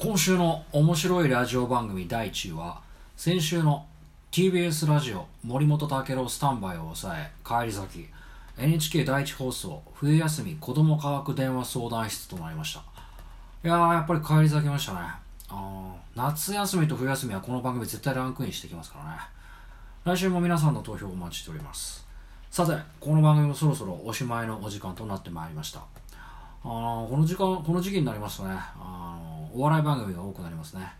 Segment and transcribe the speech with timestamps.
[0.00, 2.80] 今週の面白いラジオ番組第1位は
[3.16, 3.84] 先週の
[4.30, 8.06] TBS ラジオ森本武郎スタンバイを抑え帰り先
[8.56, 12.80] NHK 第一放送冬休み子ども科学電話相談室となりました。
[13.64, 15.00] いやーやっぱり帰り咲きましたね。
[15.48, 19.18] あ夏休みと冬休みはこの番組絶対ランクインしてきますからね。
[20.04, 22.06] 来週も皆さんの投票をお待ちしております。
[22.52, 25.80] さてこの番組もそろそろおしまいのお時間となってまいりました。
[25.80, 25.82] あ
[26.62, 28.54] この時間この時期になりますとね。
[28.54, 28.97] あ
[29.54, 30.90] お笑い番組が多くなりますね。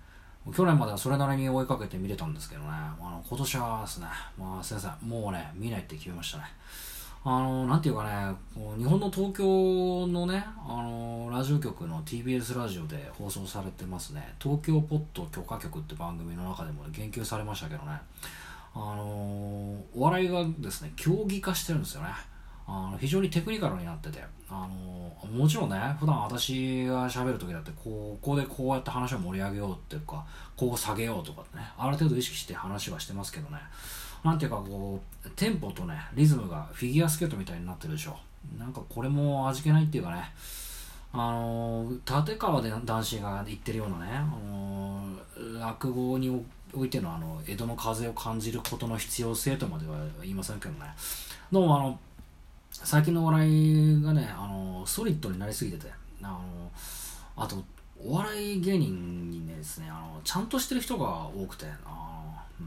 [0.54, 2.68] 去年まではそれなりに追いかけて見れたんですけどね。
[2.70, 4.06] あの今年はですね。
[4.38, 6.44] まあ先生もうね見ないって決めましたね。
[7.24, 14.34] あのなんていうかねこう日本の東京のねあのラジオ局の TBS ラジオで放送されてますね。
[14.40, 17.92] 東京ポッド許可局って番組の中でも言及されましたけどね。
[18.74, 22.08] あのお笑いがですね競技化してるんですよね。
[22.70, 33.58] あの非常にテクニカルになってて、あのもちろんね普段私が喋る時だってここでこうやって話を盛り上げようっていうかこう下げようとかねある程度意識して話はしてますけどね。
[34.22, 38.16] なんていうかこうテンポとねリズムがフィギュアスケートみたいになってるでしょ。
[38.58, 40.30] なんかこれも味気ないっていうかね。
[41.10, 45.02] あの立川で男子が言ってるようなね、あの
[45.58, 50.80] 落語においてのあの江戸の風を感じることの必要性とまでは言いませんけどね。
[51.50, 51.98] どうもあの
[52.84, 55.90] 最近のお笑いがねあのソリッドになりすぎてて
[56.22, 56.40] あの
[57.36, 57.62] あと
[58.00, 62.66] お笑い芸人にねですねあのちゃんとしてる人が多くてあの、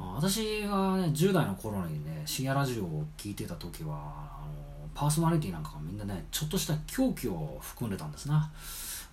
[0.00, 8.50] うん、私がね10代の頃にね深夜ラジオを聞いてた時はあのパーソナリティなんかがみんなねちょっとした狂気を含んでたんですな。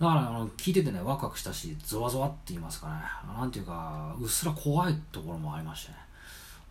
[0.00, 2.94] だからあの聞いててねワクワクしたしゾワゾワって言いますかね。
[3.38, 5.98] なんていうかうっすら怖いところもありましてね。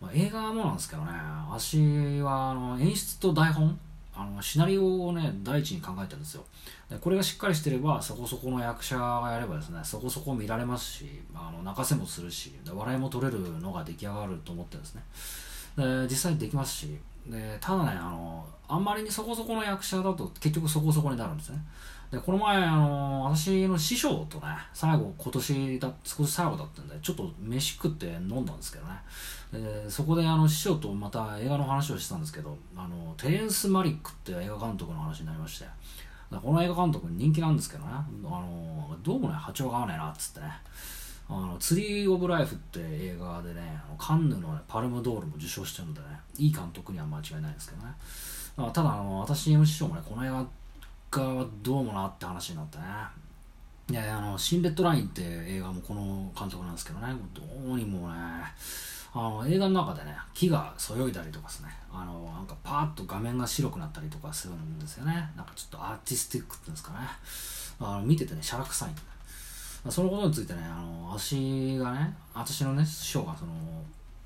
[0.00, 1.12] まあ、映画もなんですけどね。
[1.48, 3.78] 私はあの演出と台本
[4.16, 6.44] あのシナリオをね第一に考えてるんですよ。
[6.88, 15.02] でこれがしっかりしてればそこそこの役者がやればですねそこそこ見られますしあの泣かせもするし笑いも取れるのが出来上がると思ってるんですね。
[15.76, 21.58] で実際できますしでただねあのあんまりにそこそこの役者だと結局そこそこになるんですね。
[22.14, 28.92] でこの前あの私の師匠とね最後今年だ少し最後だったんでちょっと飯食って飲んだんですけどね。
[29.52, 35.66] でそこであの師匠とまた映画の話をしてたんですけどあのテレンス・マリックっていう映画監督の話になりまして。
[36.42, 37.90] この映画監督人気なんですけどね。
[37.92, 40.46] あのどうもね波長が合わないなっつってね。
[41.28, 43.60] あのツリー・オブ・ライフって映画でね
[43.98, 46.06] カンヌの、ね、パルムドールも受賞してるんでね。
[46.36, 47.92] いい監督には間違いないんですけどね。
[48.72, 50.44] ただあの私の師匠もねこの映画
[51.20, 52.84] はどうもなって話になってね。
[53.90, 57.14] いやあのシン・レッドラインって映画もこの監督なんですけどね。
[57.34, 57.42] ど
[57.72, 58.14] うにもね。
[59.16, 61.68] あの映画の中でね木がそよいだりとかですね。
[61.92, 65.12] あのなんかパーッと画面が白くなったりとかするんですよね。
[65.36, 66.98] なんかちょっとアーティスティックっていうんですかね。
[67.78, 73.52] あの見ててねシャラ臭いんそのことについてねあの私がね私のね師匠がその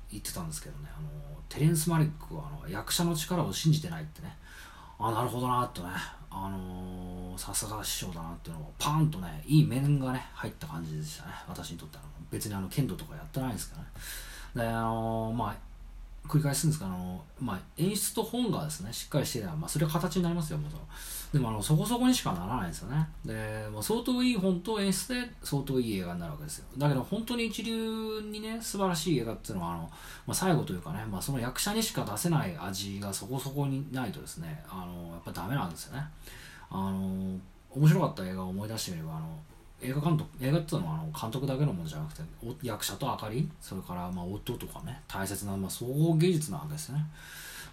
[0.09, 0.89] 言ってたんですけどね。
[0.97, 1.07] あの
[1.49, 4.35] テレンス・マリックはあの役者の力を信じてないってね。
[4.99, 5.89] あなるほどなとね。
[6.31, 11.31] あのさすが師匠だなっていうのをパーンとねいい面がね入った感じでしたね。
[11.47, 12.03] 私にとっては。
[12.29, 13.87] 別にあの剣道とかやってないんですけどね。
[14.55, 15.68] であのまあ
[16.27, 16.85] 繰り返すんですか？
[16.85, 20.81] あの、まあ、演出と本がですねしっかりしていれば、まあ、それは形になりますよもちろん。
[21.33, 23.07] でもあのそこそこにしかならないですよね。
[23.25, 26.65] で、まあ、相当いい本と演出で相当いい映画になるわけですよ。
[26.77, 29.89] だけど本当に一流にね素晴らしい映画っていうのはあの、ま
[30.31, 36.03] あ、最後というかね、まあ、その役者にしか出せない味がそこそこにないとですねあのやっぱダメなんですよね。
[36.69, 37.39] あの
[37.71, 39.27] 面白かった映画を思い出してみればあの
[39.81, 42.21] 映画監督映画っていうのはあの監督だけのものじゃなくて
[42.61, 47.05] 役者と明かりそれからまあ音とかね大切なまあ総合芸術なわけですね。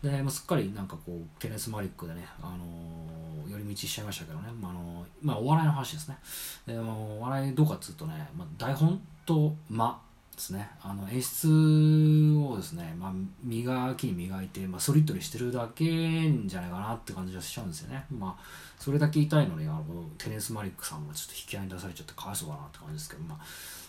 [0.02, 6.18] で、まあ、すっかりなんかこうテネス・マリックでね、あのー、寄り道しちゃいましたけどね、まああのー、まあ、お笑いの話ですね。
[6.66, 9.98] で、まあ、お笑いどうかっつうとね、まあ、台本と間
[10.36, 10.68] ですね。
[10.82, 18.04] あの演出をですね、まあ、磨きに磨いて、まあ、ソリッドにしてるだけんじゃないかなって感じがしちゃうんですよね。
[18.10, 19.84] まあそれだけ言いたいのにあの
[20.18, 23.38] テネス・マリックさんがちょっと引き合いに出されちゃってかわいそうだなって感じですけど、まあ、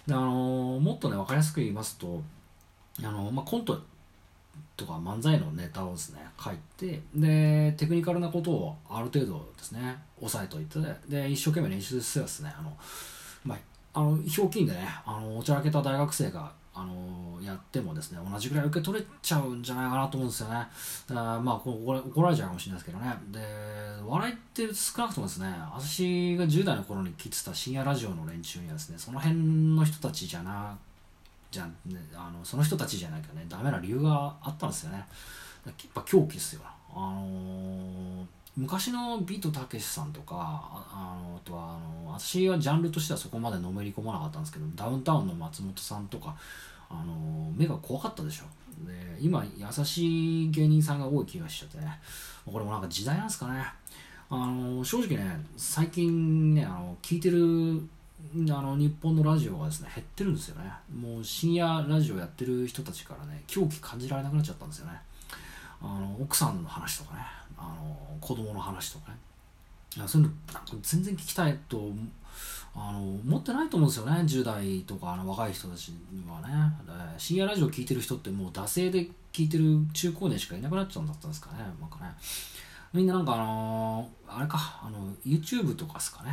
[0.08, 2.22] であのもっとね分かりやすく言いますと
[3.04, 3.82] あの、まあ、コント
[4.78, 10.80] とか漫才のネタをですね書いてでテクニカルなことをある程度ですね押さえといて
[11.10, 12.78] で一生懸命練習すればですねあの、
[13.44, 13.58] まあ、
[13.98, 20.68] あのひょうきんでねあのおちゃらけた大学生があのやってもですね同じぐらい受け取れちゃうんじゃないかなと思うんですよね。
[21.08, 23.16] だまあこれ怒られちゃうかもしれないですけどね。
[23.32, 23.40] で
[24.06, 29.36] 笑いって少なくともですね私が10代の頃に聞いてた深夜ラジオの連中にはですねその辺
[29.76, 30.78] の人たちじゃな
[31.50, 31.72] じゃ、ね、
[32.14, 35.04] あのその人たちじゃないかねダメな理由があったんですよね。
[35.66, 36.62] やっぱ狂気ですよ。
[36.94, 46.36] あのー昔のビートたけしさんとかあのあとはあの私はジャンルとしてはそこまでのめり込まなかったんですけどダウンタウンの松本さんとか
[46.90, 48.46] あの目が怖かったでしょ。
[48.86, 52.00] で今優しい芸人さんが多い気がしちゃってね。
[52.46, 53.64] これもなんか時代なんですかね。
[54.30, 57.82] あの正直ね最近ねあの聞いてる
[58.50, 60.72] あの日本のラジオがですね減ってるんですよね。
[61.00, 64.94] もう深夜ラジオやってる人たちからね狂気感じられなくなっちゃったんですよね。
[65.82, 67.22] あの奥さんの話とかね。
[67.58, 69.18] あの子供の話とかね。
[70.08, 71.92] そういうのなんか全然聞きたいと
[72.76, 74.22] あの持ってないと思うんですよね。
[74.22, 76.48] 10代とかあの若い人たちにはね。
[77.18, 81.60] 深夜ラジオ聞いてる人ってもう惰性で聞いてる中高年しかいなくなっちゃうんだったんですかね。
[81.80, 82.12] なんかね。
[82.94, 86.32] みんななんかあのー、あれかあの YouTube とかですかね。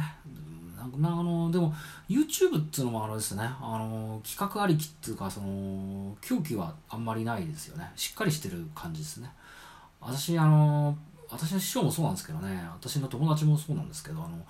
[0.77, 1.75] なんかあのでも
[2.09, 3.43] YouTube っていうのもあのですね。
[3.43, 7.91] あの企画ありきっていうかその狂気はあんまりないですよね。
[7.97, 9.31] しっかりしてる感じですね。
[10.01, 10.97] 私あの
[11.31, 12.69] 私の師匠もそうなんですけどね。
[12.73, 14.45] 私の友達もそうなんですけどあの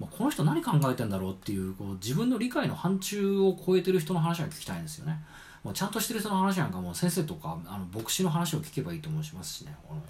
[0.00, 5.22] まあ、この人何考えてんだろうっていうこう自分の理解の範疇を超えてる人の話が聞きたいんですよね。
[5.62, 9.76] もうちゃんとしてる人の話なんかも先生とかあの牧師の話を聞けばいいと思いますしね。
[9.90, 10.00] あの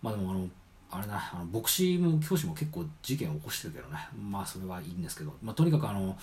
[0.00, 0.48] まあでもあの
[0.94, 3.98] あれなあの牧師も教師も結構事件を起こしてるけどね。
[4.30, 6.16] まあそれはいいんですけど、まあ、とにかくあの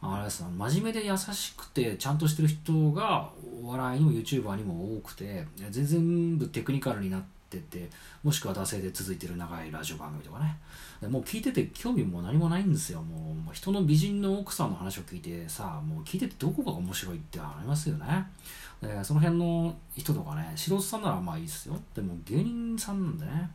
[0.00, 3.30] あれです真面目で優しくてちゃんとしてる人が
[3.62, 7.90] お笑いにも YouTuber にも多くて全然部テクニカルになってて
[8.22, 10.58] もしくは惰性で続いてる長いラジオ番組とかね。
[11.08, 13.02] もう聞いてて興味も何もないんですよ。
[13.02, 18.26] もう人の美人の奥さんの話を聞いてさもう聞いててどこが面白いってありますよね。
[19.02, 21.78] その辺の人とかね素人さんならまあいいですよ。
[21.94, 23.50] でも芸人さんなんでね。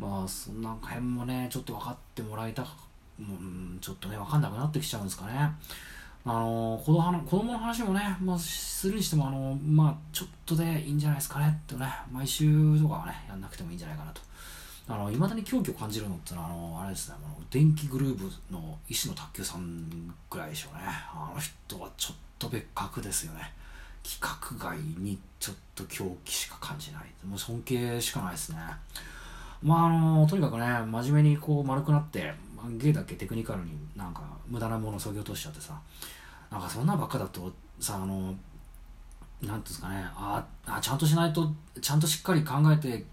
[0.00, 2.64] まあそんな辺もねちょっと分かってもらいた
[3.20, 5.34] うん、ちょっとね分かんなくなってきちゃうんですかね。
[6.24, 14.20] あの子供子供の話もね、まあ、するにしてもあの、まあ、ちょっとでいいんじゃないですかねってね毎週とかはねやんなくてもいいんじゃないかなと。
[14.88, 20.82] あの未だに狂気を感じるのってのはあのあれですねあの電気グルーブの石野卓球さんぐらいでしょうね。
[20.86, 23.52] あの人はちょっと別格ですよね。
[24.04, 27.04] 規格外にちょっと狂気しか感じない。
[27.26, 28.58] もう尊敬しかないですね。
[29.62, 32.32] まああのとにかくね真面目にこう丸くなって
[32.78, 35.78] 芸だけテクニカルになんか無駄なものをそぎ落としちゃってさ
[36.50, 43.04] なんかそんなばっかだとさあのなんていうんですかねああちゃんとしないとちゃんとしっかり考えて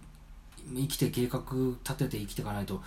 [0.75, 1.41] 生きて計画
[1.83, 2.81] 立てて生きていかないと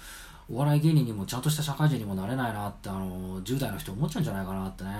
[0.52, 4.90] お笑い芸人にもちゃんとした社会人にもなれないなってあの10代の人思っちゃうんじゃないかなってね。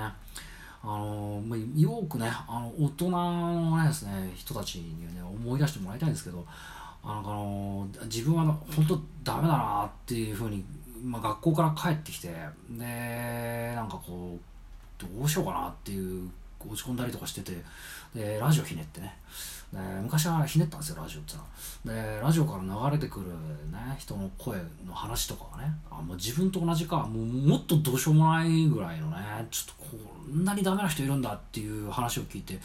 [0.83, 1.43] あの
[1.77, 6.47] よくねあの大人のですね人たちにね思い出してもらいたいんですけど
[7.03, 10.65] あの自分は本当ダメだなっていうふうに、
[11.03, 12.29] まあ、学校から帰ってきて
[12.71, 16.31] でなんかこうどうしようかなっていう
[16.69, 17.53] 落ち込んだりとかしてて
[18.15, 19.17] でラジオひねってね。
[19.73, 21.47] で昔はひねったんですよラジオってのは。
[22.17, 23.27] でラジオから流れてくる
[23.71, 29.17] ね人の声の話とかがねあもう自分と同じかもうもっとどうしようもないぐらいのね
[29.51, 32.59] ちょっとこんなにダメな人いるんだっていう話を聞いて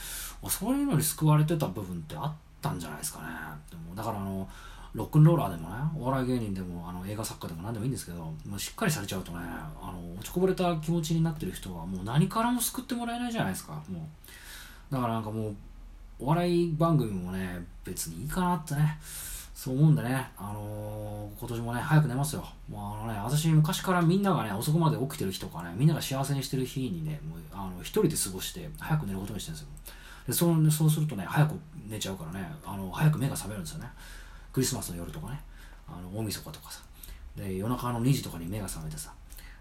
[0.50, 3.26] そういうのに救われてた部分ってあったたんじゃないですかね
[3.70, 4.48] でもだからあの
[4.94, 14.08] ロックンローラーでもねお笑い芸人でもあの映画作家でも何でもいいんですけどもうしっかりされちゃうとねあの落ちこぼれた気持ちになってる人はもう何からも救ってもらえないじゃないですかも
[14.92, 15.56] うだからなんかもう
[16.20, 18.98] お笑い番組もね別にいいかなってね
[19.56, 22.46] そう思うんでね、あのー、今年もね、早く寝ますよ。
[22.70, 29.70] もうあのね、私昔からみんながね、遅くまで起きてる日とかね、みんなが幸せにしてる日にね、もうあの一人で過ごして、早く寝ることにしてるんですよ。
[30.28, 31.54] でそうそうするとね、早く
[31.88, 33.88] 寝ちゃうからね、あの早く目が覚めるんですよね。
[34.52, 35.40] クリスマスの夜とかね、
[35.88, 36.82] あの大晦日とかさ。
[37.36, 39.14] で、夜中の2時とかに目が覚めてさ。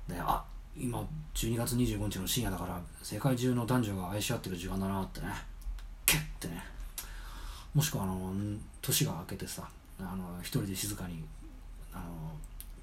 [0.09, 0.43] で、あ
[0.77, 5.27] 今、12月25日の深夜だから、世界中の男女が愛し合ってる時間だなってね。
[6.07, 6.63] ケッてね
[7.75, 8.33] もしくはあの
[8.81, 9.69] 年が明けてさ
[9.99, 11.25] あの一人で静かに
[11.93, 12.05] あの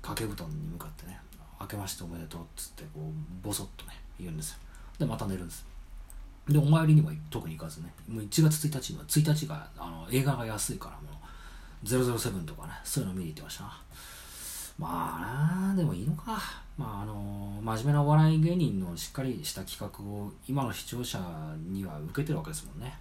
[0.01, 1.19] 掛け布団に向かってね
[1.59, 4.57] 「明けましておめでとう」っつってこうボソッとね言うんですよ
[4.99, 5.65] でまた寝るんです
[6.49, 7.93] でお参りには特に行かずね。
[8.07, 13.63] もう1月1日は1日があの映画が安いからもう007とかねそういうの見に行ってました
[14.77, 16.39] まあなでもいいのか。
[16.77, 21.19] まああの真面目なお笑い芸人のしっかりした企画を今の視聴者
[21.69, 22.97] には受けてるわけですもんね。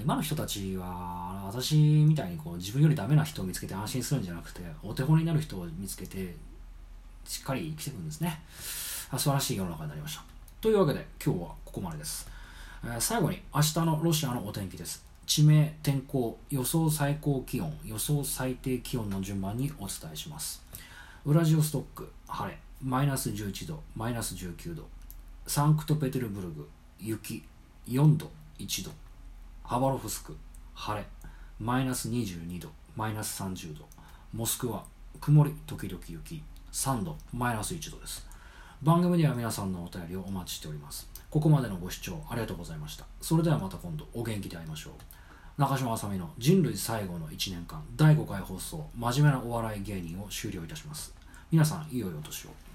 [0.00, 6.34] 今の人たちは私みたいにこう自分よりダメな人を見つけて安心するんじゃなくてお手本になる人を見つけて
[7.24, 8.42] しっかり生きていくんですね。
[9.12, 10.24] 素晴らしい世の中になりました。
[10.60, 12.28] というわけで今日はここまでです、
[13.00, 15.04] 最後に明日のロシアのお天気です。
[15.26, 20.64] 地名天候予想最高気温予想最低気温の順番にお伝えします。
[21.24, 22.56] ウラジオストック晴れ。
[22.80, 24.86] マイナス11度マイナス19度。
[25.46, 26.68] サンクトペテルブルグ
[27.00, 27.42] 雪。
[27.88, 28.92] 4度1度。
[29.64, 30.36] ハバロフスク
[30.74, 31.04] 晴れ。
[31.58, 33.84] マイナス22度マイナス30度。
[34.32, 34.84] モスクワ
[35.20, 36.42] 曇り時々雪。
[36.72, 38.26] 3度マイナス1度です。
[38.80, 41.15] 番組では皆さんのお便りをお待ちしております。
[41.30, 43.04] ここまでのご視聴ありがとうございました。
[43.20, 44.92] それではまた今度お元気で会いましょう。
[45.60, 51.14] 中島あさみの人類最後の1年間第5回放送真面目なお笑い芸人を終了いたします。
[51.50, 52.65] 皆さんいいお年を。